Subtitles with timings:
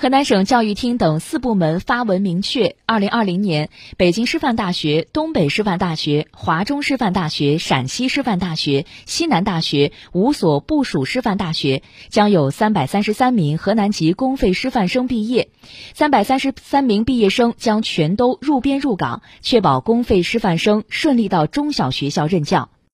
[0.00, 15.48] 河南省教育厅等四部门发文明确二零二零年北京师范大学东北师范大学华中师范大学陕西师范大学西南大学五所部属师范大学将有三百三十三名河南籍公费师范生毕业。
[15.94, 22.70] 三百三十三名毕业生将全都入编入岗确保公费师范生顺利到中小学校任教。